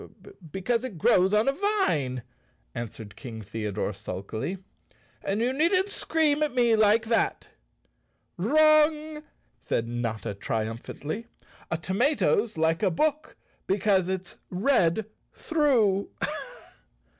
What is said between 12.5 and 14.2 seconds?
like a book because